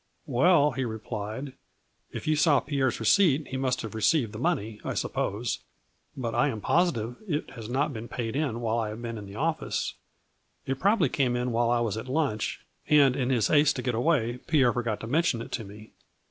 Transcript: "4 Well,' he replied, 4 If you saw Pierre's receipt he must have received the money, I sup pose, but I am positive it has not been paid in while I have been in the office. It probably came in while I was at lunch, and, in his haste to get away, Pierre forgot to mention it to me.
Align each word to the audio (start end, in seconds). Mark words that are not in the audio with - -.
"4 0.25 0.33
Well,' 0.33 0.71
he 0.71 0.83
replied, 0.83 1.49
4 2.09 2.17
If 2.17 2.25
you 2.25 2.35
saw 2.35 2.59
Pierre's 2.59 2.99
receipt 2.99 3.47
he 3.49 3.55
must 3.57 3.83
have 3.83 3.93
received 3.93 4.31
the 4.33 4.39
money, 4.39 4.81
I 4.83 4.95
sup 4.95 5.13
pose, 5.13 5.59
but 6.17 6.33
I 6.33 6.47
am 6.47 6.59
positive 6.59 7.17
it 7.27 7.51
has 7.51 7.69
not 7.69 7.93
been 7.93 8.07
paid 8.07 8.35
in 8.35 8.61
while 8.61 8.79
I 8.79 8.89
have 8.89 9.01
been 9.03 9.19
in 9.19 9.27
the 9.27 9.35
office. 9.35 9.93
It 10.65 10.79
probably 10.79 11.07
came 11.09 11.35
in 11.35 11.51
while 11.51 11.69
I 11.69 11.81
was 11.81 11.97
at 11.97 12.07
lunch, 12.07 12.65
and, 12.89 13.15
in 13.15 13.29
his 13.29 13.49
haste 13.49 13.75
to 13.75 13.83
get 13.83 13.93
away, 13.93 14.39
Pierre 14.47 14.73
forgot 14.73 15.01
to 15.01 15.05
mention 15.07 15.39
it 15.39 15.51
to 15.51 15.63
me. 15.63 15.91